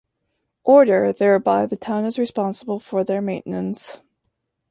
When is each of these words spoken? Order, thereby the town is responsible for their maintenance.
Order, 0.63 1.13
thereby 1.13 1.67
the 1.67 1.77
town 1.77 2.05
is 2.05 2.17
responsible 2.17 2.79
for 2.79 3.03
their 3.03 3.21
maintenance. 3.21 3.99